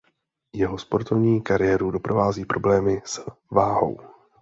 [0.53, 3.19] Jeho sportovní kariéru doprovází problémy s
[3.51, 3.99] váhou.